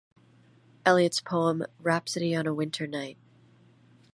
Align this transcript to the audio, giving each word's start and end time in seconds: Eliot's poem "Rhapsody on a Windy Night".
Eliot's 0.83 1.21
poem 1.21 1.63
"Rhapsody 1.77 2.33
on 2.35 2.47
a 2.47 2.55
Windy 2.55 2.87
Night". 2.87 3.17